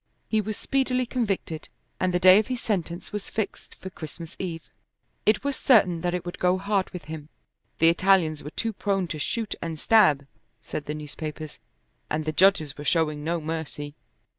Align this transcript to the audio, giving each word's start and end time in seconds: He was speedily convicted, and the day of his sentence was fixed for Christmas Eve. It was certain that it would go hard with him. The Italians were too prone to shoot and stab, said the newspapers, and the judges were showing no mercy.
He 0.27 0.41
was 0.41 0.57
speedily 0.57 1.05
convicted, 1.05 1.69
and 1.99 2.11
the 2.11 2.17
day 2.19 2.39
of 2.39 2.47
his 2.47 2.59
sentence 2.59 3.11
was 3.11 3.29
fixed 3.29 3.75
for 3.75 3.91
Christmas 3.91 4.35
Eve. 4.39 4.67
It 5.27 5.43
was 5.43 5.55
certain 5.55 6.01
that 6.01 6.15
it 6.15 6.25
would 6.25 6.39
go 6.39 6.57
hard 6.57 6.89
with 6.89 7.03
him. 7.03 7.29
The 7.77 7.89
Italians 7.89 8.43
were 8.43 8.49
too 8.49 8.73
prone 8.73 9.07
to 9.09 9.19
shoot 9.19 9.53
and 9.61 9.79
stab, 9.79 10.25
said 10.59 10.85
the 10.87 10.95
newspapers, 10.95 11.59
and 12.09 12.25
the 12.25 12.31
judges 12.31 12.79
were 12.79 12.83
showing 12.83 13.23
no 13.23 13.39
mercy. 13.39 13.93